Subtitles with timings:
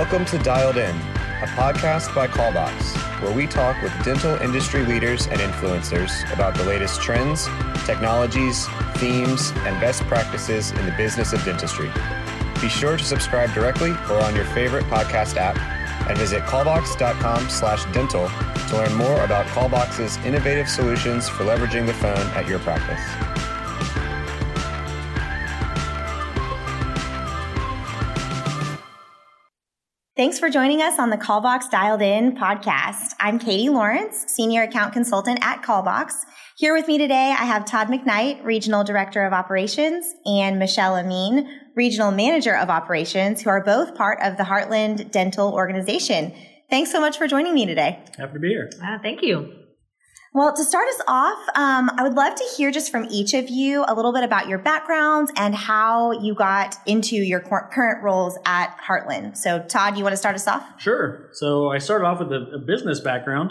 [0.00, 5.26] Welcome to Dialed In, a podcast by Callbox, where we talk with dental industry leaders
[5.26, 7.46] and influencers about the latest trends,
[7.84, 11.90] technologies, themes, and best practices in the business of dentistry.
[12.62, 15.58] Be sure to subscribe directly or on your favorite podcast app
[16.08, 18.30] and visit callbox.com slash dental
[18.70, 23.29] to learn more about Callbox's innovative solutions for leveraging the phone at your practice.
[30.20, 33.14] Thanks for joining us on the Callbox Dialed In podcast.
[33.18, 36.26] I'm Katie Lawrence, Senior Account Consultant at Callbox.
[36.58, 41.48] Here with me today, I have Todd McKnight, Regional Director of Operations, and Michelle Amin,
[41.74, 46.34] Regional Manager of Operations, who are both part of the Heartland Dental Organization.
[46.68, 48.04] Thanks so much for joining me today.
[48.18, 48.68] Happy to be here.
[48.84, 49.59] Uh, thank you.
[50.32, 53.50] Well, to start us off, um, I would love to hear just from each of
[53.50, 58.38] you a little bit about your backgrounds and how you got into your current roles
[58.46, 59.36] at Heartland.
[59.36, 60.64] So, Todd, you want to start us off?
[60.80, 61.30] Sure.
[61.32, 63.50] So, I started off with a, a business background,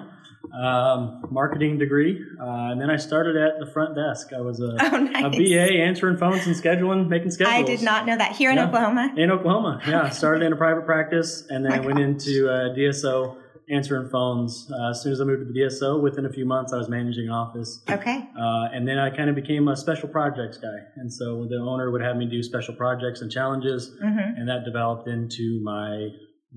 [0.58, 4.30] um, marketing degree, uh, and then I started at the front desk.
[4.32, 5.26] I was a, oh, nice.
[5.26, 7.56] a BA answering phones and scheduling, making schedules.
[7.56, 8.38] I did not know that.
[8.38, 8.68] Here in yeah.
[8.68, 9.14] Oklahoma?
[9.18, 10.08] In Oklahoma, yeah.
[10.12, 13.36] Started in a private practice and then went into uh, DSO
[13.70, 14.70] answering phones.
[14.72, 16.90] Uh, as soon as I moved to the DSO, within a few months, I was
[16.90, 17.82] managing office.
[17.90, 18.28] Okay.
[18.38, 20.78] Uh, and then I kind of became a special projects guy.
[20.96, 24.40] And so the owner would have me do special projects and challenges, mm-hmm.
[24.40, 26.10] and that developed into my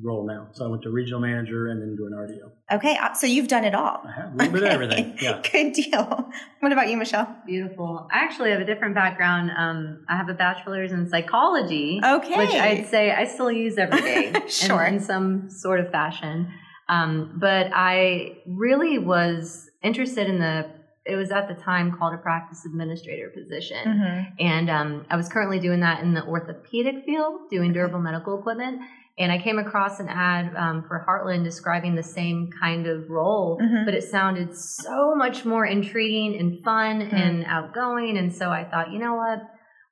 [0.03, 0.49] role now.
[0.53, 2.77] So I went to regional manager and then to an RDO.
[2.77, 4.01] Okay, uh, so you've done it all.
[4.07, 5.19] I have a little bit of everything.
[5.23, 5.41] Yeah.
[5.53, 6.31] Good deal.
[6.61, 7.37] What about you, Michelle?
[7.47, 8.09] Beautiful.
[8.11, 9.51] I actually have a different background.
[9.57, 12.01] Um, I have a bachelor's in psychology.
[12.03, 12.39] Okay.
[12.39, 14.33] Which I'd say I still use every day.
[14.49, 14.83] sure.
[14.83, 16.49] In, in some sort of fashion.
[16.93, 20.67] Um, but I really was interested in the,
[21.07, 23.85] it was at the time called a practice administrator position.
[23.87, 24.21] Mm-hmm.
[24.39, 28.83] And um, I was currently doing that in the orthopedic field, doing durable medical equipment.
[29.19, 33.59] And I came across an ad um, for Heartland describing the same kind of role,
[33.61, 33.85] mm-hmm.
[33.85, 37.15] but it sounded so much more intriguing and fun mm-hmm.
[37.15, 38.17] and outgoing.
[38.19, 39.39] And so I thought, you know what?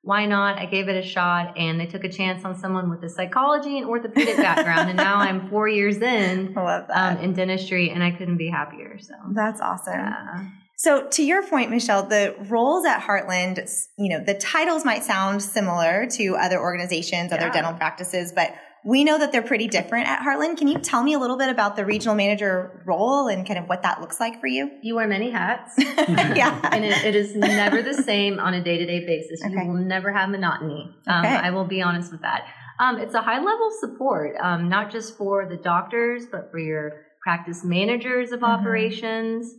[0.03, 0.57] Why not?
[0.57, 3.77] I gave it a shot and they took a chance on someone with a psychology
[3.77, 4.89] and orthopedic background.
[4.89, 8.97] and now I'm four years in um, in dentistry and I couldn't be happier.
[8.99, 9.93] So that's awesome.
[9.93, 10.49] Yeah.
[10.77, 13.59] So to your point, Michelle, the roles at Heartland,
[13.99, 17.51] you know, the titles might sound similar to other organizations, other Yeah.
[17.53, 18.49] dental practices, but
[18.83, 20.57] we know that they're pretty different at Heartland.
[20.57, 23.65] Can you tell me a little bit about the regional manager role and kind of
[23.69, 24.71] what that looks like for you?
[24.81, 25.73] You wear many hats.
[25.77, 26.59] yeah.
[26.71, 29.41] and it, it is never the same on a day to day basis.
[29.45, 29.53] Okay.
[29.53, 30.89] You will never have monotony.
[31.07, 31.35] Um, Okay.
[31.35, 32.45] I will be honest with that.
[32.79, 37.03] Um, it's a high level support, um, not just for the doctors, but for your
[37.23, 38.47] practice managers of Mhm.
[38.59, 39.53] operations.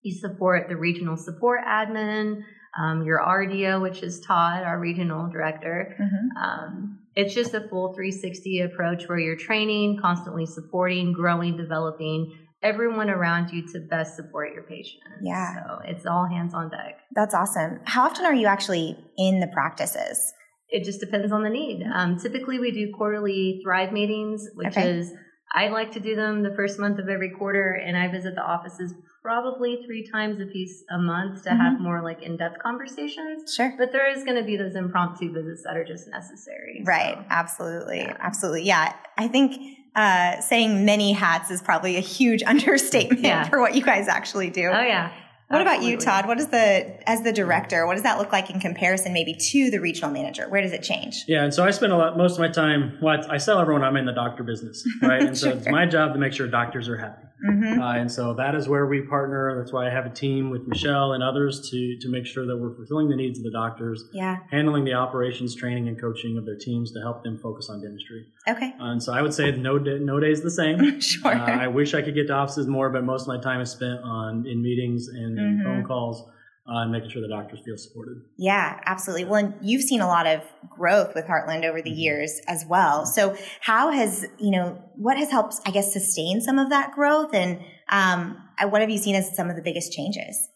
[0.00, 2.40] You support the regional support admin,
[2.82, 5.94] um, your RDO, which is Todd, our regional director.
[6.00, 6.96] Mhm.
[7.14, 13.50] It's just a full 360 approach where you're training, constantly supporting, growing, developing everyone around
[13.50, 15.02] you to best support your patients.
[15.22, 15.54] Yeah.
[15.54, 17.00] So it's all hands on deck.
[17.14, 17.80] That's awesome.
[17.84, 20.32] How often are you actually in the practices?
[20.68, 21.82] It just depends on the need.
[21.92, 24.88] Um, typically, we do quarterly Thrive meetings, which Okay.
[24.90, 25.12] is
[25.54, 28.40] I like to do them the first month of every quarter, and I visit the
[28.42, 31.58] offices probably three times a piece a month to Mm-hmm.
[31.60, 33.54] have more like in depth conversations.
[33.54, 33.72] Sure.
[33.78, 36.82] But there is going to be those impromptu visits that are just necessary.
[36.84, 37.14] Right.
[37.16, 37.98] So, Absolutely.
[37.98, 38.16] Yeah.
[38.18, 38.62] Absolutely.
[38.64, 38.94] Yeah.
[39.18, 43.48] I think uh, saying many hats is probably a huge understatement Yeah.
[43.48, 44.66] for what you guys actually do.
[44.68, 45.12] Oh yeah.
[45.48, 46.04] What about you, Absolutely.
[46.06, 46.26] Todd?
[46.28, 47.86] What is the as the director?
[47.86, 50.48] What does that look like in comparison, maybe to the regional manager?
[50.48, 51.24] Where does it change?
[51.28, 52.96] Yeah, and so I spend a lot, most of my time.
[53.02, 55.20] Well, I I tell everyone I'm in the doctor business, right?
[55.22, 57.26] And so it's my job to make sure doctors are happy.
[57.48, 57.80] Mm-hmm.
[57.80, 59.56] Uh, and so that is where we partner.
[59.58, 62.56] That's why I have a team with Michelle and others to to make sure that
[62.56, 64.38] we're fulfilling the needs of the doctors, Yeah.
[64.50, 68.26] handling the operations, training, and coaching of their teams to help them focus on dentistry.
[68.48, 68.74] Okay.
[68.80, 71.00] Uh, and so I would say no day, no day is the same.
[71.12, 71.34] sure.
[71.34, 73.70] Uh, I wish I could get to offices more, but most of my time is
[73.70, 75.64] spent on in meetings and, Mhm.
[75.64, 76.24] phone calls
[76.66, 78.18] uh, and making sure the doctors feel supported.
[78.38, 79.24] yeah, absolutely.
[79.24, 83.04] Well, and you've seen a lot of growth with Heartland over the years as well.
[83.06, 87.34] So, how has you know what has helped, I guess, sustain some of that growth,
[87.34, 87.58] and
[87.90, 90.48] um, uh, what have you seen as some of the biggest changes?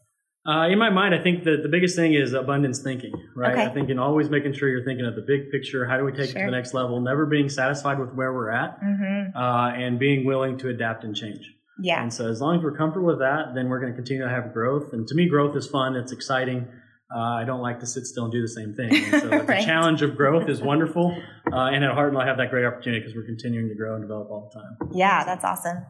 [0.49, 3.50] Uh, in my mind, I think that the biggest thing is abundance thinking, right?
[3.55, 3.64] Okay.
[3.64, 5.85] I think in always making sure you're thinking of the big picture.
[5.87, 7.00] How do we take it to the next level?
[7.00, 9.37] Never being satisfied with where we're at, Mm-hmm.
[9.37, 11.53] uh, and being willing to adapt and change.
[11.81, 12.02] Yeah.
[12.02, 14.28] And so, as long as we're comfortable with that, then we're going to continue to
[14.31, 14.93] have growth.
[14.93, 15.94] And to me, growth is fun.
[15.96, 16.67] It's exciting.
[17.14, 18.90] Uh, I don't like to sit still and do the same thing.
[18.94, 19.46] And so, Right.
[19.46, 21.17] the challenge of growth is wonderful.
[21.52, 24.02] Uh, and at Heartland, I have that great opportunity because we're continuing to grow and
[24.02, 24.90] develop all the time.
[24.93, 25.84] Yeah, that's awesome.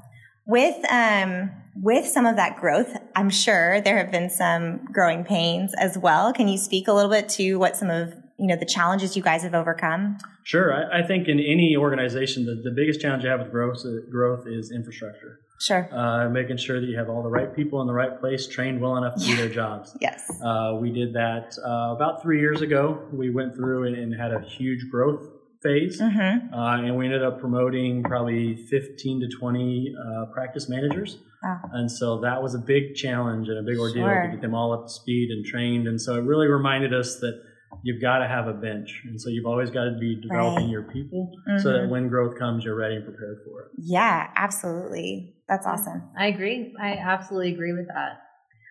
[0.47, 1.51] With um,
[1.83, 6.33] with some of that growth, I'm sure there have been some growing pains as well.
[6.33, 9.23] Can you speak a little bit to what some of you know, the challenges you
[9.23, 10.19] guys have overcome?
[10.45, 10.73] Sure.
[10.73, 14.47] I, I think in any organization, the, the biggest challenge you have with growth, growth
[14.47, 15.41] is infrastructure.
[15.59, 15.89] Sure.
[15.91, 18.79] Uh, making sure that you have all the right people in the right place, trained
[18.81, 19.97] well enough to do their jobs.
[20.03, 20.31] Yes.
[20.45, 23.01] Uh, we did that uh, about three years ago.
[23.11, 25.23] We went through and, and had a huge growth
[25.63, 26.53] phase, Mm-hmm.
[26.53, 31.17] uh, and we ended up promoting probably 15 to 20 uh, practice managers.
[31.43, 31.61] Wow.
[31.73, 34.23] And so that was a big challenge and a big ordeal Sure.
[34.25, 35.87] to get them all up to speed and trained.
[35.89, 37.41] And so it really reminded us that
[37.83, 39.03] you've got to have a bench.
[39.05, 40.71] And so you've always got to be developing Right.
[40.71, 41.89] your people so that Mhm.
[41.91, 43.69] when growth comes, you're ready and prepared for it.
[43.79, 45.37] Yeah, absolutely.
[45.49, 46.03] That's awesome.
[46.17, 46.75] I agree.
[46.81, 48.23] I absolutely agree with that.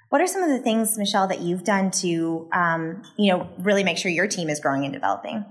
[0.10, 3.84] What are some of the things, Michelle, that you've done to, um, you know, really
[3.84, 5.46] make sure your team is growing and developing?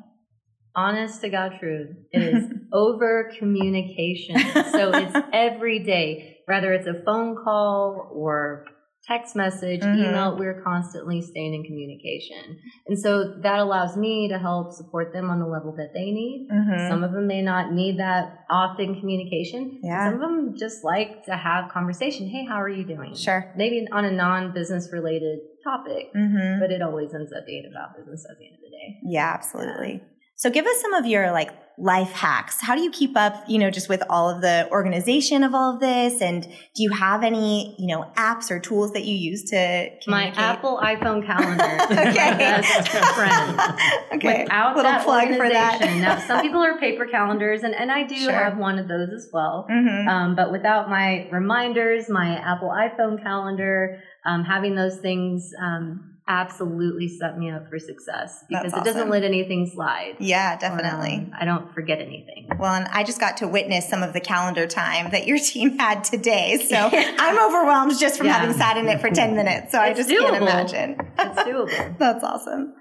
[0.77, 4.37] Honest to God truth, it is over communication.
[4.73, 8.67] So it's every day, whether it's a phone call or
[9.07, 9.99] text message, Mhm.
[9.99, 12.57] email, we're constantly staying in communication.
[12.87, 16.49] And so that allows me to help support them on the level that they need.
[16.51, 16.89] Mm-hmm.
[16.89, 19.81] Some of them may not need that often communication.
[19.83, 20.07] Yeah.
[20.07, 22.29] Some of them just like to have conversation.
[22.29, 23.15] Hey, how are you doing?
[23.15, 23.53] Sure.
[23.57, 26.61] Maybe on a non-business related topic, Mm-hmm.
[26.61, 28.99] but it always ends up being about business at the end of the day.
[29.03, 30.03] Yeah, absolutely.
[30.45, 31.49] So give us some of your like
[31.79, 32.61] life hacks.
[32.61, 35.73] How do you keep up, you know, just with all of the organization of all
[35.73, 36.21] of this?
[36.21, 40.09] And do you have any, you know, apps or tools that you use to keep
[40.11, 40.27] My?
[40.37, 42.13] Apple iPhone calendar Okay.
[42.39, 43.59] best friend.
[44.17, 44.43] okay.
[44.43, 45.81] Without Little that plug for that.
[45.81, 48.31] now some people are paper calendars, and, and I do Sure.
[48.33, 49.67] have one of those as well.
[49.71, 50.07] Mhm.
[50.07, 57.07] Um, but without my reminders, my Apple iPhone calendar, um, having those things um, absolutely
[57.09, 60.17] set me up for success because it doesn't let anything slide.
[60.19, 61.17] yeah, Or, definitely.
[61.17, 62.49] um, I don't forget anything.
[62.59, 65.79] Well, and I just got to witness some of the calendar time that your team
[65.79, 66.65] had today.
[66.67, 68.39] So I'm overwhelmed just from Yeah.
[68.39, 69.73] having sat in it for 10 minutes.
[69.73, 70.97] So I It's just can't imagine.
[71.19, 71.99] It's doable.
[71.99, 72.75] That's awesome.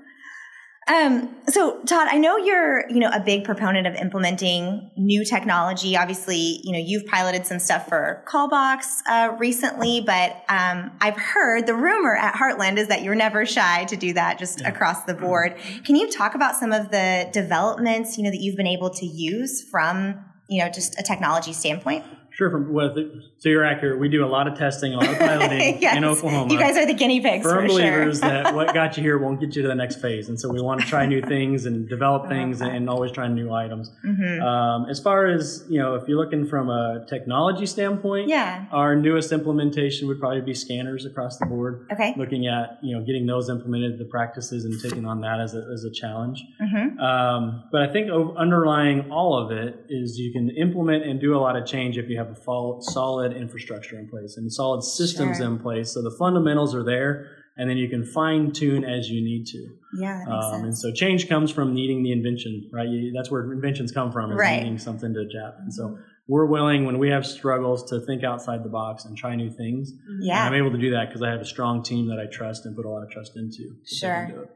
[0.88, 5.95] Um, so Todd, I know you're, you know, a big proponent of implementing new technology.
[5.95, 11.68] Obviously, you know, you've piloted some stuff for Callbox uh, recently, but um, I've heard
[11.68, 14.69] the rumor at Heartland is that you're never shy to do that just Yeah.
[14.69, 15.56] across the board.
[15.85, 19.06] Can you talk about some of the developments, you know, that you've been able to
[19.06, 20.15] use from,
[20.50, 22.03] you know, just a technology standpoint?
[22.33, 22.50] Sure.
[22.50, 22.95] From what
[23.38, 24.00] so you're accurate.
[24.00, 25.97] We do a lot of testing, a lot of piloting Yes.
[25.97, 26.51] in Oklahoma.
[26.51, 28.30] You guys are the guinea pigs firm believers sure.
[28.30, 30.59] that what got you here won't get you to the next phase, and so we
[30.62, 32.71] want to try new things and develop things that.
[32.71, 33.91] and always try new items.
[34.03, 38.65] hmm Um, as far as you know, if you're looking from a technology standpoint, Yeah.
[38.71, 41.86] our newest implementation would probably be scanners across the board.
[41.91, 42.13] Okay.
[42.18, 45.63] Looking at you know getting those implemented, the practices, and taking on that as a,
[45.74, 46.44] as a challenge.
[46.59, 51.36] hmm Um, but I think underlying all of it is you can implement and do
[51.36, 54.83] a lot of change if you have a fol- solid infrastructure in place and solid
[54.83, 55.47] systems Sure.
[55.47, 55.91] in place.
[55.93, 57.27] So the fundamentals are there,
[57.57, 59.67] and then you can fine tune as you need to.
[59.99, 62.87] Yeah, Um, and so change comes from needing the invention, right?
[62.89, 64.57] You, that's where inventions come from, is Right.
[64.63, 65.59] needing something to adapt.
[65.59, 65.97] And so
[66.27, 69.91] we're willing when we have struggles to think outside the box and try new things.
[70.07, 70.43] And Yeah.
[70.45, 72.75] I'm able to do that because I have a strong team that I trust and
[72.75, 73.75] put a lot of trust into.
[73.85, 74.23] Sure.
[74.43, 74.49] it.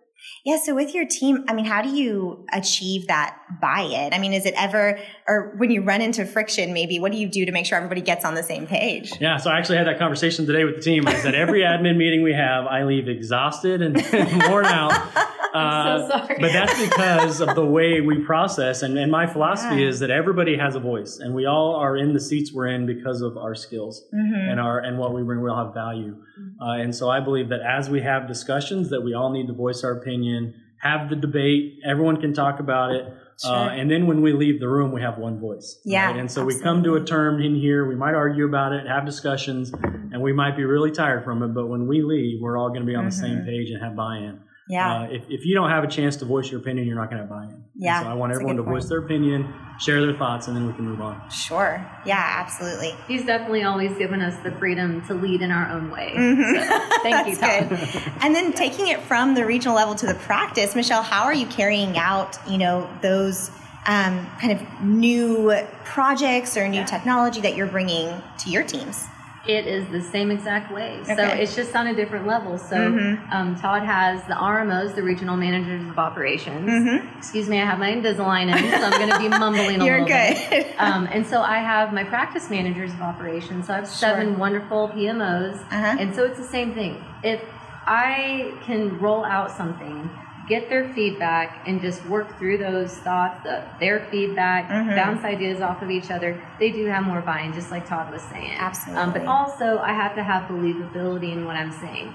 [0.44, 4.14] Yeah, so with your team, I mean, how do you achieve that buy-in?
[4.14, 4.98] I mean, is it ever,
[5.28, 8.02] or when you run into friction, maybe, what do you do to make sure everybody
[8.02, 9.12] gets on the same page?
[9.20, 11.08] Yeah, so I actually had that conversation today with the team.
[11.08, 13.96] I said every admin meeting we have, I leave exhausted and
[14.50, 14.94] worn out.
[15.54, 16.38] I'm so sorry.
[16.40, 18.84] But that's because of the way we process.
[18.84, 19.88] And, and my philosophy Yeah.
[19.88, 22.86] is that everybody has a voice, and we all are in the seats we're in
[22.86, 24.50] because of our skills Mm-hmm.
[24.52, 25.42] and our and what we bring.
[25.42, 26.16] We all have value,
[26.62, 29.54] uh, and so I believe that as we have discussions, that we all need to
[29.54, 31.80] voice our opinion, have the debate.
[31.86, 33.06] Everyone can talk about it.
[33.40, 33.54] Sure.
[33.54, 35.80] Uh, and then when we leave the room, we have one voice.
[35.86, 36.20] Yeah, right?
[36.20, 39.06] And so we come to a term in here, we might argue about it, have
[39.06, 41.50] discussions, and we might be really tired from it.
[41.50, 43.96] But when we leave, we're all going to be on the same page and have
[43.96, 44.40] buy in.
[44.70, 45.02] Yeah.
[45.02, 47.22] Uh, if, if you don't have a chance to voice your opinion, you're not going
[47.22, 47.50] to buy in.
[47.52, 48.76] And Yeah, So I want that's everyone to point.
[48.76, 51.22] voice their opinion, share their thoughts, and then we can move on.
[51.30, 51.86] sure.
[52.06, 52.94] Yeah, absolutely.
[53.08, 56.14] He's definitely always given us the freedom to lead in our own way.
[56.16, 56.68] Mhm.
[57.04, 57.94] Thank you, That's Todd.
[58.04, 58.14] good.
[58.24, 61.48] And then taking it from the regional level to the practice, Michelle, how are you
[61.48, 63.50] carrying out, you know, those
[63.86, 65.54] um, kind of new
[65.86, 69.06] projects or new technology that you're bringing to your teams?
[69.48, 71.00] It is the same exact way.
[71.06, 72.58] So it's just on a different level.
[72.58, 73.34] So Mhm.
[73.34, 76.70] um, Todd has the RMOs, the regional managers of operations.
[76.70, 77.18] Mhm.
[77.18, 79.86] Excuse me, I have my Invisalign in, so I'm going to be mumbling a little
[79.86, 79.86] bit.
[79.86, 80.50] You're little bit.
[80.50, 80.66] good.
[80.80, 83.68] Um, and so I have my practice managers of operations.
[83.68, 84.38] So I have seven Sure.
[84.38, 85.56] wonderful PMOs.
[85.72, 85.96] Uh-huh.
[86.00, 87.04] And so it's the same thing.
[87.24, 87.42] If
[87.86, 90.10] I can roll out something,
[90.48, 93.46] get their feedback, and just work through those thoughts,
[93.80, 94.96] their feedback, Mhm.
[94.96, 98.22] bounce ideas off of each other, they do have more buy-in, just like Todd was
[98.24, 98.52] saying.
[98.60, 99.20] Um, Absolutely.
[99.20, 102.14] but also, I have to have believability in what I'm saying.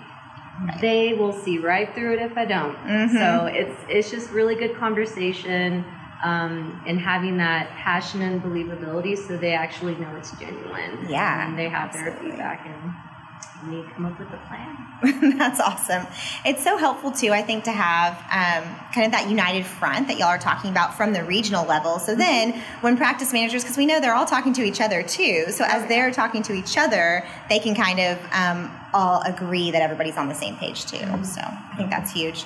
[0.81, 2.77] they will see right through it if I don't.
[2.87, 3.11] Mhm.
[3.19, 5.85] So it's it's just really good conversation
[6.23, 11.05] um, and having that passion and believability, so they actually know it's genuine.
[11.09, 12.93] Yeah, and they have their feedback and
[13.69, 15.39] we come up with a plan.
[15.39, 16.07] That's awesome.
[16.45, 20.19] It's so helpful too, I think, to have um, kind of that united front that
[20.19, 21.99] y'all are talking about from the regional level.
[21.99, 25.47] So then, when practice managers, because we know they're all talking to each other too,
[25.51, 29.83] so as they're talking to each other, they can kind of um, all agree that
[29.83, 30.99] everybody's on the same page too.
[31.25, 32.45] So I think that's huge.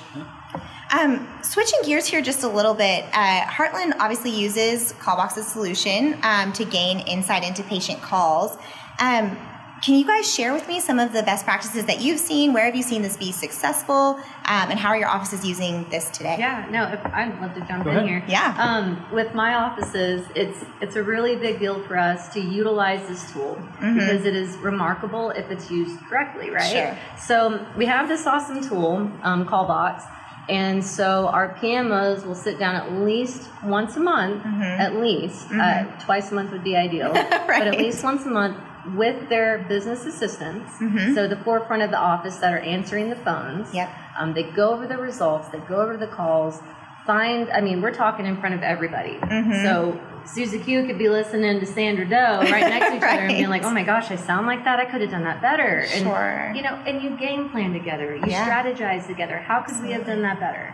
[0.97, 6.53] Um, switching gears here just a little bit, uh, Heartland obviously uses Callbox's solution um,
[6.53, 8.57] to gain insight into patient calls.
[8.99, 9.37] Um,
[9.81, 12.53] can you guys share with me some of the best practices that you've seen?
[12.53, 14.19] Where have you seen this be successful?
[14.45, 16.35] Um, and how are your offices using this today?
[16.39, 18.07] Yeah, no, if, I'd love to jump Go in ahead.
[18.07, 18.23] here.
[18.27, 18.55] Yeah.
[18.57, 23.31] Um, with my offices, it's it's a really big deal for us to utilize this
[23.31, 26.71] tool because it is remarkable if it's used correctly, right?
[26.71, 26.97] Sure.
[27.19, 30.03] So we have this awesome tool, um, Callbox.
[30.49, 35.51] And so our PMOs will sit down at least once a month, at least.
[35.51, 38.57] Uh, twice a month would be ideal, but at least once a month
[38.95, 40.71] with their business assistants.
[41.15, 43.73] So the forefront of the office that are answering the phones.
[43.73, 43.89] Yep.
[44.19, 46.59] Um, they go over the results, they go over the calls,
[47.05, 49.19] find, I mean, we're talking in front of everybody.
[49.63, 53.27] So Susie Q could be listening to Sandra Doe right next to each other and
[53.29, 54.79] being like, oh my gosh, I sound like that.
[54.79, 55.79] I could have done that better.
[55.79, 56.51] And, Sure.
[56.55, 58.49] you know, and you game plan together, you Yeah.
[58.49, 59.37] strategize together.
[59.39, 60.73] How could we have done that better?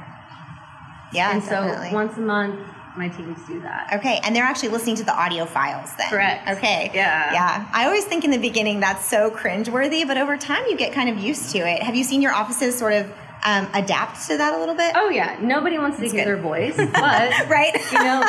[1.11, 2.59] Yeah, and so once a month,
[2.97, 3.93] my teams do that.
[3.93, 6.09] Okay, and they're actually listening to the audio files then.
[6.09, 6.47] Correct.
[6.49, 6.91] Okay.
[6.93, 7.33] Yeah.
[7.33, 7.67] Yeah.
[7.73, 11.09] I always think in the beginning that's so cringeworthy, but over time you get kind
[11.09, 11.81] of used to it.
[11.81, 13.11] Have you seen your offices sort of
[13.45, 14.93] um, adapt to that a little bit?
[14.95, 16.27] Oh yeah, nobody wants to That's hear good.
[16.35, 17.73] their voice, but Right.
[17.91, 18.23] you know,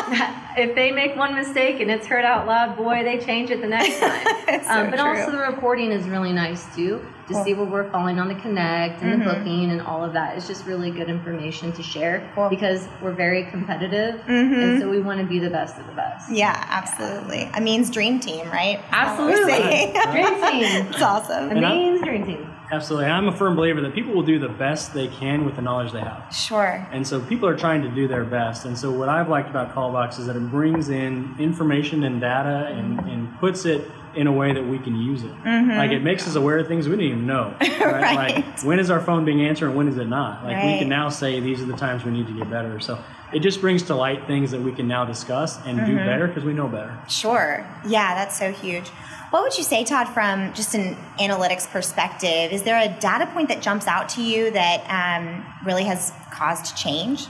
[0.56, 3.68] if they make one mistake and it's heard out loud, boy, they change it the
[3.68, 4.26] next time.
[4.64, 5.08] So um, but true.
[5.08, 9.02] also the reporting is really nice too, to see where we're falling on the connect
[9.02, 10.36] and the booking and all of that.
[10.36, 12.34] It's just really good information to share Mm-hmm.
[12.34, 12.44] Cool.
[12.44, 12.54] Mm-hmm.
[12.54, 16.30] because we're very competitive, and so we want to be the best of the best.
[16.30, 17.50] Yeah, absolutely.
[17.54, 18.80] Amin's dream team, right?
[18.90, 20.86] That's what we're Absolutely, dream team.
[20.92, 21.50] It's awesome.
[21.50, 22.53] It means dream team.
[22.70, 23.06] Absolutely.
[23.06, 25.92] I'm a firm believer that people will do the best they can with the knowledge
[25.92, 26.34] they have.
[26.34, 26.86] Sure.
[26.90, 28.64] And so people are trying to do their best.
[28.64, 32.66] And so what I've liked about Callbox is that it brings in information and data
[32.70, 35.32] and, and puts it in a way that we can use it.
[35.44, 37.54] Like it makes us aware of things we didn't even know.
[37.60, 37.70] Right?
[37.84, 38.02] Mm-hmm.
[38.02, 38.34] Right.
[38.46, 40.44] Like when is our phone being answered and when is it not?
[40.44, 42.80] Like we can now say these are the times we need to get better.
[42.80, 43.02] So
[43.32, 46.06] it just brings to light things that we can now discuss and do Mm-hmm.
[46.06, 46.96] better because we know better.
[47.08, 47.66] Sure.
[47.86, 48.88] Yeah, that's so huge.
[49.30, 52.52] What would you say, Todd, from just an analytics perspective?
[52.52, 56.76] Is there a data point that jumps out to you that um, really has caused
[56.76, 57.26] change?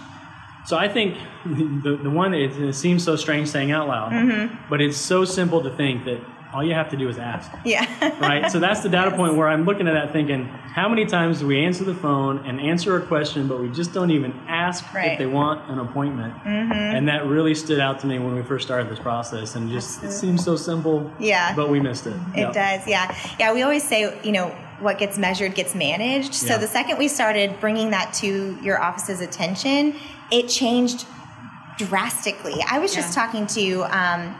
[0.66, 4.68] So I think the, the one it, it seems so strange saying out loud, Mm-hmm.
[4.68, 6.20] but it's so simple to think that
[6.54, 7.50] all you have to do is ask.
[7.64, 7.84] Yeah.
[8.20, 8.50] right?
[8.50, 11.48] So that's the data point where I'm looking at that thinking, how many times do
[11.48, 15.12] we answer the phone and answer a question, but we just don't even ask Right.
[15.12, 16.32] if they want an appointment?
[16.44, 16.72] Mm-hmm.
[16.72, 19.56] And that really stood out to me when we first started this process.
[19.56, 21.54] And just, it seems so simple, Yeah.
[21.56, 22.14] but we missed it.
[22.34, 22.52] It Yep.
[22.52, 23.14] does, yeah.
[23.40, 26.34] Yeah, we always say, you know, what gets measured gets managed.
[26.34, 26.58] So Yeah.
[26.58, 29.94] the second we started bringing that to your office's attention,
[30.30, 31.04] it changed
[31.78, 32.54] drastically.
[32.70, 34.36] I was just talking to, um,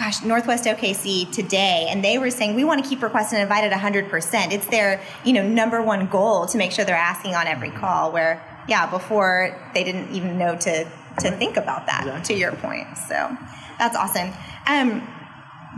[0.00, 3.70] gosh, Northwest OKC today, and they were saying we want to keep requested and invited
[3.70, 4.50] 100%.
[4.50, 8.10] It's their, you know, number one goal to make sure they're asking on every call.
[8.10, 10.84] Where, yeah, before they didn't even know to
[11.20, 12.06] to think about that.
[12.06, 12.34] Exactly.
[12.34, 13.36] To your point, so
[13.78, 14.32] that's awesome.
[14.66, 15.06] Um,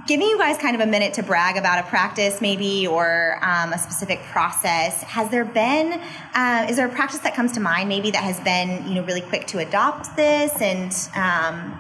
[0.07, 3.73] giving you guys kind of a minute to brag about a practice maybe or um,
[3.73, 6.01] a specific process has there been
[6.35, 9.05] uh, is there a practice that comes to mind maybe that has been you know
[9.05, 11.79] really quick to adopt this and um,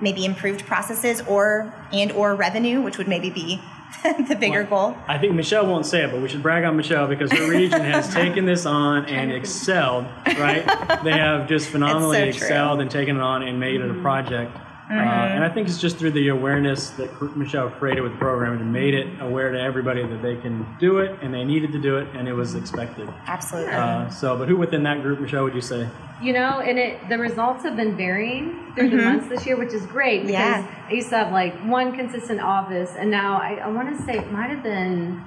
[0.00, 3.60] maybe improved processes or and or revenue which would maybe be
[4.28, 7.06] the bigger goal I think Michelle won't say it, but we should brag on Michelle
[7.06, 10.64] because her region has taken this on and excelled, right?
[11.02, 12.46] They have just phenomenally so true.
[12.46, 14.02] excelled and taken it on and made it a mm-hmm.
[14.02, 14.56] project.
[14.90, 18.54] Uh, and I think it's just through the awareness that Michelle created with the program
[18.60, 21.78] and made it aware to everybody that they can do it and they needed to
[21.80, 23.08] do it and it was expected.
[23.28, 25.88] absolutely Uh, so, but who within that group, Michelle, would you say?
[26.20, 29.72] You know, and it the results have been varying through the months this year, which
[29.72, 30.86] is great because Yeah.
[30.88, 34.18] I used to have like one consistent office, and now I, I want to say
[34.18, 35.22] it might have been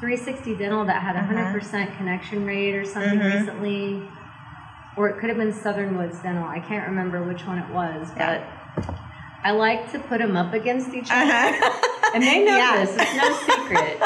[0.00, 4.02] 360 Dental that had a 100 percent connection rate or something recently,
[4.96, 6.44] or it could have been Southern Woods Dental.
[6.44, 8.44] I can't remember which one it was, but
[9.46, 11.32] I like to put them up against each other,
[12.14, 12.76] and they know Uh-huh.
[12.76, 12.84] Yeah.
[12.84, 12.96] this.
[12.98, 14.02] It's no secret.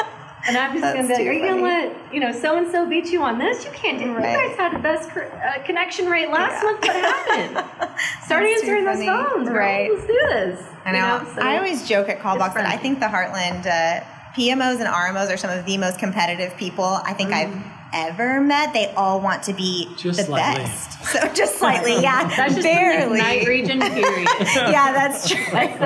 [0.47, 2.87] And I'm just gonna be like, are you gonna let you know so and so
[2.87, 3.63] beat you on this?
[3.65, 4.13] You can't do.
[4.13, 4.31] Right.
[4.43, 6.71] You guys had the best uh, connection rate last Yeah.
[6.71, 6.81] month.
[6.81, 7.91] What happened?
[8.25, 9.49] Start answering those phones.
[9.49, 9.91] Right.
[9.91, 10.65] Let's do this.
[10.85, 11.31] I You know.
[11.35, 14.03] so- I always joke at Callbox that I think the Heartland uh,
[14.35, 17.53] PMOs and RMOs are some of the most competitive people I think I've
[17.93, 20.63] ever met, they all want to be Just the slightly.
[20.63, 20.87] best.
[21.01, 23.17] So just slightly, yeah, That's just barely.
[23.17, 24.27] night region period.
[24.55, 25.43] yeah, that's true.
[25.51, 25.81] That's.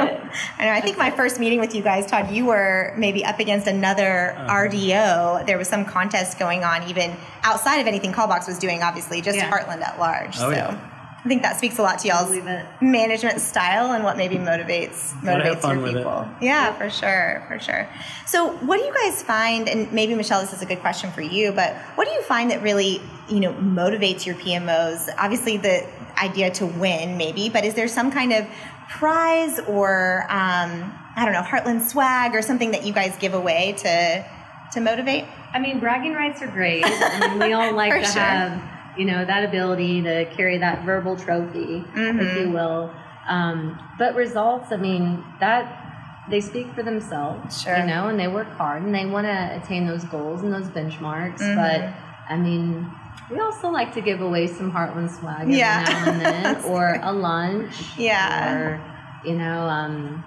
[0.59, 0.71] I know.
[0.71, 4.35] I think my first meeting with you guys, Todd, you were maybe up against another
[4.38, 4.53] Uh-huh.
[4.67, 5.45] RDO.
[5.47, 8.83] There was some contest going on, even outside of anything Callbox was doing.
[8.83, 9.50] Obviously, just Yeah.
[9.50, 10.35] Heartland at large.
[10.38, 10.77] Oh, so yeah.
[11.25, 12.38] I think that speaks a lot to y'all's
[12.82, 16.29] management style and what maybe motivates motivates your people.
[16.39, 17.89] Yeah, for sure, for sure.
[18.27, 19.67] So, what do you guys find?
[19.67, 21.51] And maybe Michelle, this is a good question for you.
[21.51, 25.10] But what do you find that really you know motivates your PMOs?
[25.17, 25.88] Obviously, the
[26.22, 28.46] idea to win, maybe, but is there some kind of
[28.88, 33.74] prize or um, I don't know, Heartland swag or something that you guys give away
[33.79, 34.25] to
[34.74, 35.25] to motivate?
[35.53, 36.84] I mean, bragging rights are great.
[36.86, 38.22] I mean, we all like to sure.
[38.22, 42.19] have, you know, that ability to carry that verbal trophy, Mm-hmm.
[42.19, 42.93] if you will.
[43.27, 45.81] Um, but results, I mean, that
[46.29, 47.77] they speak for themselves, Sure.
[47.77, 50.67] you know, and they work hard and they want to attain those goals and those
[50.69, 51.39] benchmarks.
[51.39, 51.55] Mm-hmm.
[51.55, 51.93] But
[52.31, 52.89] I mean,
[53.31, 55.83] we also like to give away some Heartland swag every Yeah.
[55.87, 58.53] now and then, or a lunch, Yeah.
[58.53, 58.81] or
[59.27, 60.23] you know, um,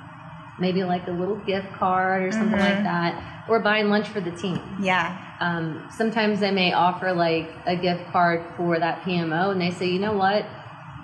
[0.59, 2.75] maybe like a little gift card or something Mm-hmm.
[2.75, 4.61] like that, or buying lunch for the team.
[4.81, 9.71] Yeah, Um, sometimes they may offer like a gift card for that PMO, and they
[9.71, 10.45] say, you know what,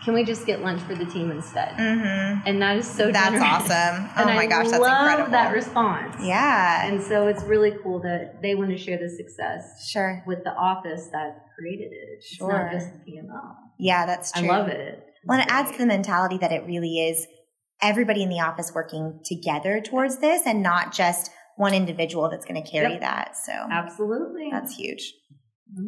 [0.04, 1.68] can we just get lunch for the team instead?
[1.76, 2.40] mm-hmm.
[2.46, 3.42] And that is so That's generous.
[3.70, 4.10] awesome.
[4.16, 5.32] Oh and my I gosh, that's love incredible.
[5.32, 6.16] that response.
[6.20, 10.22] yeah, And so it's really cool that they want to share the success sure.
[10.26, 12.08] with the office that created it.
[12.18, 12.52] It's Sure.
[12.52, 13.54] not just the PMO.
[13.78, 14.48] Yeah, that's true.
[14.48, 15.04] I love it.
[15.26, 17.26] Well, and it adds to the mentality that it really is
[17.82, 22.62] everybody in the office working together towards this and not just one individual that's going
[22.62, 23.00] to carry Yep.
[23.00, 23.36] that.
[23.36, 24.48] So Absolutely.
[24.50, 25.14] that's huge.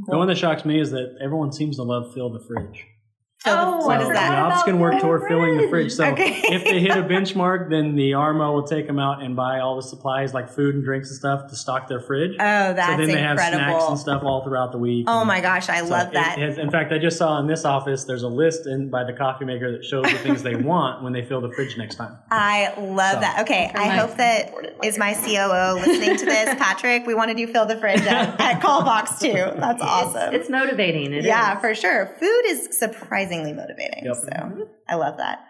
[0.07, 2.87] The one that shocks me is that everyone seems to love fill the fridge.
[3.47, 4.31] So the- Oh, what I is So that?
[4.31, 5.93] The ops can work toward filling the fridge.
[5.93, 6.41] So Okay.
[6.45, 9.77] if they hit a benchmark, then the RMO will take them out and buy all
[9.77, 12.33] the supplies like food and drinks and stuff to stock their fridge.
[12.35, 12.39] Oh,
[12.73, 15.07] that's so then they have snacks and stuff all throughout the week.
[15.09, 16.39] Oh And my gosh, I so love it that.
[16.39, 19.13] has- in fact, I just saw in this office there's a list in by the
[19.13, 22.17] coffee maker that shows the things they want when they fill the fridge next time.
[22.31, 23.41] I love So- that.
[23.43, 26.55] Okay, I hope that is my COO listening to this.
[26.59, 29.33] Patrick, we want to do fill the fridge at, at Callbox too.
[29.33, 30.35] That's awesome.
[30.35, 31.13] It's motivating.
[31.13, 31.61] It yeah, is.
[31.61, 32.07] for sure.
[32.19, 32.69] Food is
[33.37, 34.05] surprisingly motivating.
[34.05, 34.17] Yep.
[34.17, 35.45] So I love that.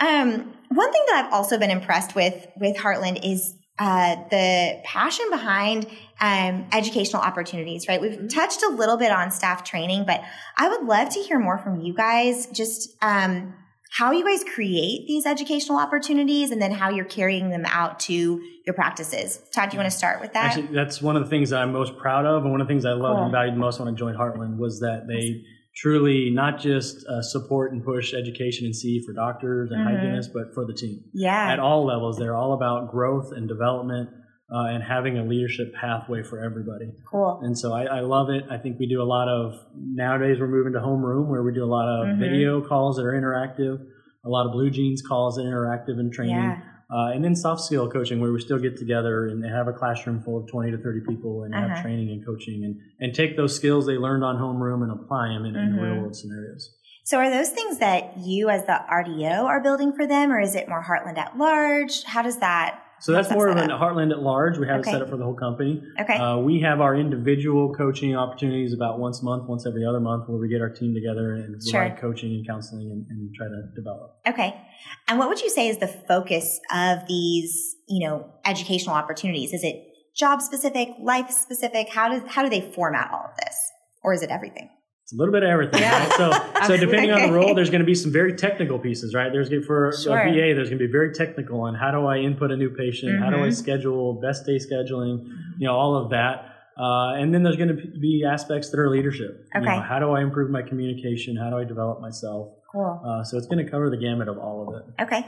[0.00, 5.26] Um, one thing that I've also been impressed with with Heartland is uh, the passion
[5.30, 5.86] behind
[6.20, 7.86] um, educational opportunities.
[7.88, 10.22] Right, we've touched a little bit on staff training, but
[10.56, 12.46] I would love to hear more from you guys.
[12.46, 13.54] Just um,
[13.92, 18.40] how you guys create these educational opportunities, and then how you're carrying them out to
[18.64, 19.40] your practices.
[19.52, 20.56] Todd, do you want to start with that?
[20.56, 22.72] Actually, that's one of the things that I'm most proud of, and one of the
[22.72, 23.24] things I loved Cool.
[23.24, 25.42] and valued most when I joined Heartland was that they
[25.74, 29.84] truly not just uh, support and push education and CE for doctors and Mhm.
[29.96, 32.18] hygienists, but for the team yeah, at all levels.
[32.18, 34.10] They're all about growth and development
[34.52, 36.90] uh, and having a leadership pathway for everybody.
[37.08, 37.38] cool.
[37.42, 38.44] And so I, I love it.
[38.50, 40.38] I think we do a lot of nowadays.
[40.40, 42.18] We're moving to homeroom where we do a lot of Mhm.
[42.18, 43.78] video calls that are interactive,
[44.24, 46.34] a lot of BlueJeans calls that are interactive and training.
[46.36, 46.62] Yeah.
[46.92, 49.72] Uh, and then soft skill coaching, where we still get together and they have a
[49.72, 51.68] classroom full of 20 to 30 people and Uh-huh.
[51.68, 55.28] have training and coaching and, and take those skills they learned on homeroom and apply
[55.28, 55.82] them in, in Mhm.
[55.82, 56.74] real world scenarios.
[57.04, 60.54] So are those things that you as the RDO are building for them or is
[60.54, 62.02] it more Heartland at large?
[62.04, 63.70] How does that So that's more of an?
[63.70, 64.58] Heartland at large.
[64.58, 64.90] We have Okay.
[64.90, 65.82] it set up for the whole company.
[65.98, 66.16] Okay.
[66.16, 70.28] Uh, we have our individual coaching opportunities about once a month, once every other month,
[70.28, 71.80] where we get our team together and Sure.
[71.80, 74.16] provide coaching and counseling and, and try to develop.
[74.28, 74.60] okay.
[75.08, 79.52] And what would you say is the focus of these, you know, educational opportunities?
[79.52, 79.76] Is it
[80.16, 81.88] job specific, life specific?
[81.88, 83.56] How does how do they format all of this?
[84.02, 84.68] Or is it everything?
[85.10, 85.80] It's a little bit of everything.
[85.80, 86.06] Yeah.
[86.06, 86.12] Right?
[86.12, 89.32] So, so depending on the role, there's going to be some very technical pieces, right?
[89.32, 90.16] There's gonna- for Sure.
[90.16, 92.70] a BA, there's going to be very technical on how do I input a new
[92.70, 93.54] patient, how do I Mhm.
[93.54, 95.24] schedule best day scheduling,
[95.58, 96.44] you know, all of that.
[96.78, 99.44] Uh, and then there's going to be aspects that are leadership.
[99.56, 99.74] You Okay.
[99.76, 101.34] know, how do I improve my communication?
[101.36, 102.52] How do I develop myself?
[102.72, 103.00] Cool.
[103.04, 105.02] Uh, so it's going to cover the gamut of all of it.
[105.02, 105.26] Okay.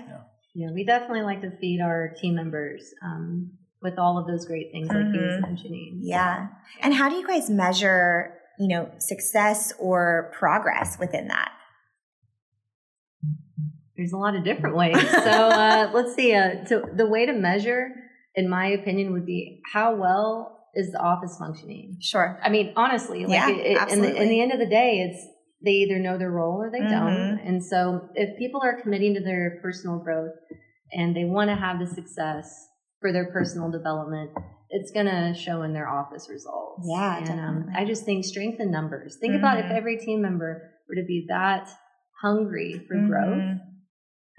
[0.54, 3.50] Yeah, we definitely like to feed our team members um,
[3.82, 5.98] with all of those great things like he was mentioning.
[6.02, 6.46] Yeah.
[6.82, 11.52] And how do you guys measure, you know, success or progress within that?
[13.96, 14.96] There's a lot of different ways.
[15.22, 16.34] So uh, let's see.
[16.34, 17.90] Uh, so the way to measure,
[18.34, 21.98] in my opinion, would be how well is the office functioning.
[22.00, 22.40] Sure.
[22.42, 25.00] I mean, honestly, like Yeah, it, it, in, the, in the end of the day,
[25.08, 25.26] it's
[25.64, 26.90] they either know their role or they Mhm.
[26.90, 27.40] don't.
[27.46, 30.32] And so if people are committing to their personal growth
[30.92, 32.66] and they want to have the success
[33.00, 34.30] for their personal development,
[34.74, 36.84] it's going to show in their office results.
[36.88, 37.66] Yeah, and um.
[37.76, 39.16] I just think strength in numbers.
[39.20, 39.76] Think about if Mhm.
[39.76, 41.68] every team member were to be that
[42.22, 43.36] hungry for growth.
[43.36, 43.60] Mhm.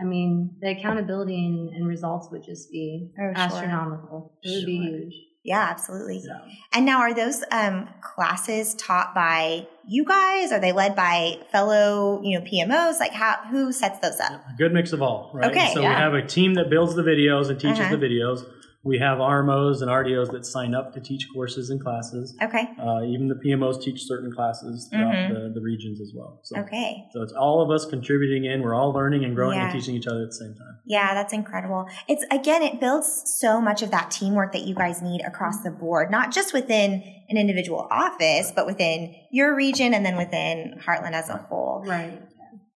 [0.01, 3.33] I mean, the accountability and, and results would just be Oh, sure.
[3.37, 4.33] astronomical.
[4.43, 5.13] It would be huge.
[5.45, 6.21] Yeah, absolutely.
[6.25, 6.39] Yeah.
[6.73, 10.51] And now, are those um, classes taught by you guys?
[10.53, 12.99] Are they led by fellow, you know, PMOs?
[12.99, 14.41] Like, how who sets those up?
[14.57, 15.51] Good mix of all, right?
[15.51, 15.89] Okay, so yeah.
[15.89, 17.95] we have a team that builds the videos and teaches Uh-huh.
[17.97, 18.45] the videos.
[18.85, 22.35] We have RMOs and RDOs that sign up to teach courses and classes.
[22.43, 25.33] Okay, Uh, even the PMOs teach certain classes throughout Mhm.
[25.33, 26.39] the, the regions as well.
[26.43, 27.05] So, okay.
[27.11, 28.61] so it's all of us contributing in.
[28.61, 29.65] We're all learning and growing Yeah.
[29.65, 30.77] and teaching each other at the same time.
[30.85, 31.87] Yeah, that's incredible.
[32.09, 35.71] It's again, it builds so much of that teamwork that you guys need across the
[35.71, 41.13] board, not just within an individual office, but within your region and then within Heartland
[41.13, 41.85] as a whole.
[41.87, 42.21] Right.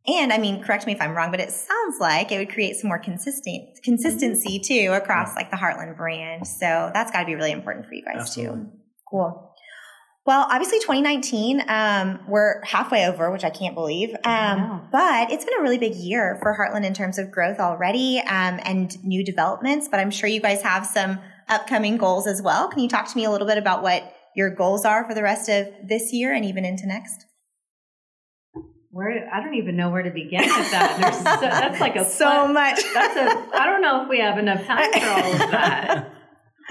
[0.08, 2.76] And I mean, correct me if I'm wrong, but it sounds like it would create
[2.76, 6.46] some more consistent consistency too across like the Heartland brand.
[6.46, 8.62] So that's got to be really important for you guys Absolutely.
[8.64, 8.70] too.
[9.10, 9.52] Cool.
[10.24, 14.10] Well, obviously 2019, um, we're halfway over, which I can't believe.
[14.24, 14.88] Um, Wow.
[14.90, 18.58] but it's been a really big year for Heartland in terms of growth already um,
[18.64, 19.86] and new developments.
[19.88, 22.66] But I'm sure you guys have some upcoming goals as well.
[22.68, 25.22] Can you talk to me a little bit about what your goals are for the
[25.22, 27.24] rest of this year and even into next?
[28.96, 31.14] Where I don't even know where to begin with that.
[31.14, 32.82] So, that's like a so fun- much.
[32.94, 33.56] That's a.
[33.60, 36.12] I don't know if we have enough time for all of that.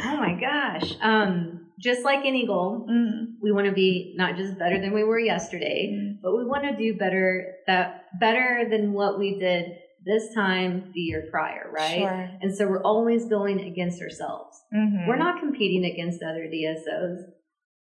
[0.04, 0.94] Oh my gosh.
[1.02, 5.04] Um, just like any goal, Mm, we want to be not just better than we
[5.04, 6.18] were yesterday, Mm.
[6.24, 11.00] but we want to do better that better than what we did this time the
[11.02, 12.00] year prior, right?
[12.00, 12.30] Sure.
[12.42, 14.56] And so we're always going against ourselves.
[14.74, 15.08] Mhm.
[15.08, 17.20] We're not competing against other DSOs,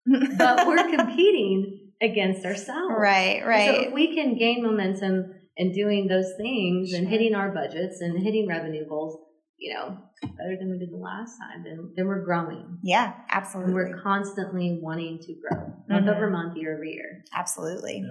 [0.39, 2.95] but we're competing against ourselves.
[2.99, 3.67] right, right.
[3.67, 3.87] So right.
[3.89, 8.49] if we can gain momentum in doing those things and hitting our budgets and hitting
[8.49, 9.19] revenue goals,
[9.59, 12.79] you know, better than we did the last time, then then we're growing.
[12.83, 13.75] yeah, And absolutely.
[13.75, 16.17] we're constantly wanting to grow, month Mhm.
[16.17, 17.25] over month, year over year.
[17.35, 18.05] absolutely.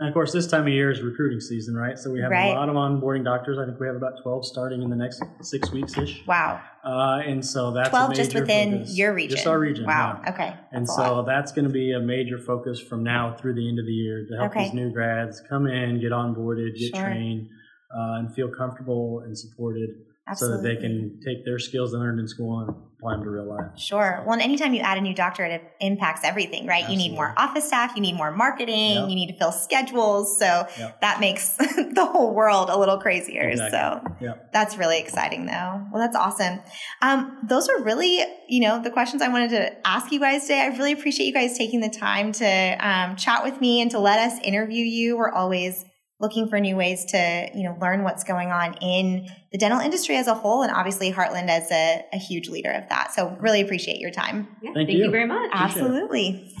[0.00, 1.98] And of course, this time of year is recruiting season, right?
[1.98, 2.52] So we have Right.
[2.52, 3.58] a lot of onboarding doctors.
[3.58, 6.24] I think we have about 12 starting in the next six weeks ish.
[6.24, 6.60] Wow.
[6.84, 8.96] Uh, and so that's a 12 major just within focus.
[8.96, 9.36] your region.
[9.36, 9.86] Just our region.
[9.86, 10.20] Wow.
[10.22, 10.30] yeah.
[10.30, 10.54] Okay.
[10.70, 13.80] And That's so that's going to be a major focus from now through the end
[13.80, 14.64] of the year to help Okay.
[14.64, 17.04] these new grads come in, get onboarded, get Sure.
[17.04, 17.48] trained,
[17.92, 19.90] uh, and feel comfortable and supported
[20.36, 23.30] so that they can take their skills they learned in school and apply them to
[23.30, 23.78] real life.
[23.78, 24.22] Sure.
[24.26, 26.88] Well, and anytime you add a new doctor, it impacts everything, right?
[26.90, 29.08] You need more office staff, you need more marketing, Yep.
[29.08, 30.38] you need to fill schedules.
[30.38, 31.00] So Yep.
[31.00, 33.48] that makes the whole world a little crazier.
[33.48, 33.78] Exactly.
[33.78, 34.52] So Yep.
[34.52, 35.86] that's really exciting, though.
[35.92, 36.60] Well, that's awesome.
[37.00, 40.60] Um, those are really, you know, the questions I wanted to ask you guys today.
[40.62, 42.46] I really appreciate you guys taking the time to
[42.80, 45.16] um, chat with me and to let us interview you.
[45.16, 45.84] We're always
[46.20, 50.16] looking for new ways to, you know, learn what's going on in the dental industry
[50.16, 53.12] as a whole, and obviously Heartland as a, a huge leader of that.
[53.14, 54.48] So really appreciate your time.
[54.62, 55.10] Yeah, Thank thank you you.
[55.10, 55.50] very much.
[55.52, 56.54] Absolutely.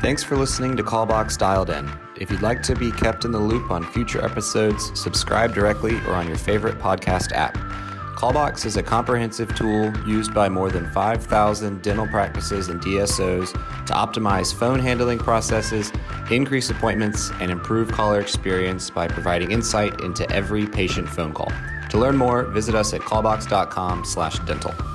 [0.00, 1.90] Thanks for listening to Callbox Dialed In.
[2.20, 6.12] If you'd like to be kept in the loop on future episodes, subscribe directly or
[6.12, 7.56] on your favorite podcast app.
[8.14, 13.52] Callbox is a comprehensive tool used by more than 5,000 dental practices and DSOs
[13.86, 15.92] to optimize phone handling processes,
[16.30, 21.52] increase appointments, and improve caller experience by providing insight into every patient phone call.
[21.90, 24.93] To learn more, visit us at callbox.com/dental.